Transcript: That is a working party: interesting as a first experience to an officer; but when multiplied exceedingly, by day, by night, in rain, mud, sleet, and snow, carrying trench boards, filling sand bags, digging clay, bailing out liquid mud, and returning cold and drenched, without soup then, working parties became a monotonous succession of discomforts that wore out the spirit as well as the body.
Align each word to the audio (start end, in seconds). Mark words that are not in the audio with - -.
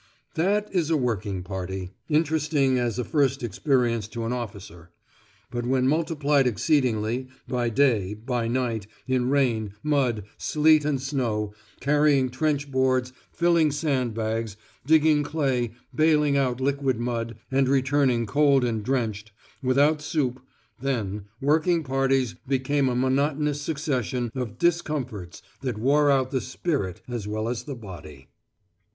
That 0.33 0.67
is 0.73 0.89
a 0.89 0.97
working 0.97 1.43
party: 1.43 1.91
interesting 2.09 2.79
as 2.79 2.97
a 2.97 3.03
first 3.03 3.43
experience 3.43 4.07
to 4.07 4.25
an 4.25 4.33
officer; 4.33 4.89
but 5.51 5.63
when 5.67 5.87
multiplied 5.87 6.47
exceedingly, 6.47 7.27
by 7.47 7.69
day, 7.69 8.15
by 8.15 8.47
night, 8.47 8.87
in 9.05 9.29
rain, 9.29 9.75
mud, 9.83 10.23
sleet, 10.39 10.85
and 10.85 10.99
snow, 10.99 11.53
carrying 11.81 12.31
trench 12.31 12.71
boards, 12.71 13.13
filling 13.31 13.69
sand 13.69 14.15
bags, 14.15 14.57
digging 14.87 15.21
clay, 15.21 15.73
bailing 15.93 16.35
out 16.35 16.59
liquid 16.59 16.99
mud, 16.99 17.35
and 17.51 17.69
returning 17.69 18.25
cold 18.25 18.63
and 18.63 18.83
drenched, 18.83 19.31
without 19.61 20.01
soup 20.01 20.41
then, 20.79 21.25
working 21.39 21.83
parties 21.83 22.33
became 22.47 22.89
a 22.89 22.95
monotonous 22.95 23.61
succession 23.61 24.31
of 24.33 24.57
discomforts 24.57 25.43
that 25.61 25.77
wore 25.77 26.09
out 26.09 26.31
the 26.31 26.41
spirit 26.41 27.01
as 27.07 27.27
well 27.27 27.47
as 27.47 27.65
the 27.65 27.75
body. 27.75 28.29